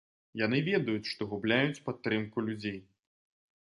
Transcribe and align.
Яны 0.39 0.61
ведаюць, 0.69 1.11
што 1.11 1.29
губляюць 1.35 1.83
падтрымку 1.91 2.47
людзей. 2.51 2.79